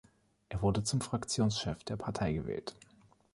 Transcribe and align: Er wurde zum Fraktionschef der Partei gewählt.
Er 0.49 0.63
wurde 0.63 0.83
zum 0.83 0.99
Fraktionschef 0.99 1.83
der 1.83 1.95
Partei 1.95 2.33
gewählt. 2.33 2.73